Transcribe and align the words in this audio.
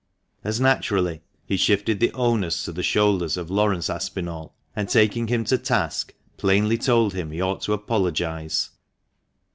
As 0.43 0.59
naturally 0.59 1.21
he 1.45 1.55
shifted 1.55 1.99
the 1.99 2.11
onus 2.13 2.65
to 2.65 2.71
the 2.71 2.81
shoulders 2.81 3.37
of 3.37 3.51
Laurence 3.51 3.87
Aspinall, 3.87 4.55
and, 4.75 4.89
taking 4.89 5.27
him 5.27 5.43
to 5.43 5.59
task, 5.59 6.15
plainly 6.37 6.79
told 6.79 7.13
him 7.13 7.29
he 7.29 7.39
ought 7.39 7.61
to 7.61 7.73
apologise. 7.73 8.71